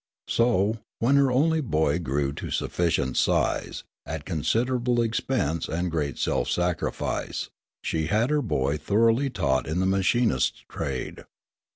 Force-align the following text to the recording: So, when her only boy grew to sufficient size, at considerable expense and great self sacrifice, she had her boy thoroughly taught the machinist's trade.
So, 0.27 0.79
when 0.97 1.15
her 1.17 1.31
only 1.31 1.61
boy 1.61 1.99
grew 1.99 2.33
to 2.33 2.49
sufficient 2.49 3.17
size, 3.17 3.83
at 4.03 4.25
considerable 4.25 4.99
expense 4.99 5.67
and 5.67 5.91
great 5.91 6.17
self 6.17 6.49
sacrifice, 6.49 7.51
she 7.83 8.07
had 8.07 8.31
her 8.31 8.41
boy 8.41 8.77
thoroughly 8.79 9.29
taught 9.29 9.65
the 9.65 9.75
machinist's 9.85 10.63
trade. 10.67 11.25